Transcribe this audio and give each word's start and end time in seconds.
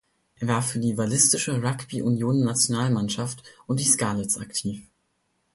Er 0.39 0.47
war 0.47 0.63
für 0.63 0.79
die 0.79 0.97
Walisische 0.97 1.61
Rugby-Union-Nationalmannschaft 1.61 3.43
und 3.67 3.79
die 3.79 3.83
Scarlets 3.83 4.39
aktiv. 4.39 4.81